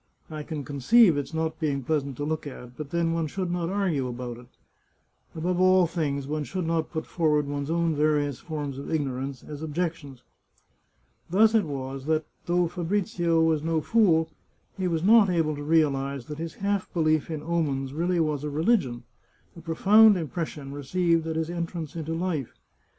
[0.31, 2.75] I can conceive its not being pleasant to look at.
[2.75, 4.47] But then one should not argue about it.
[5.35, 9.61] Above all things, one should not put forward one's own various forms of ignorance as
[9.61, 10.23] objections.
[11.29, 14.31] Thus it was that, though Fabrizio was no fool,
[14.75, 18.49] he was not able to realize that his half belief in omens really was a
[18.49, 19.03] religion,
[19.55, 22.55] a profound impression received at his entrance into life.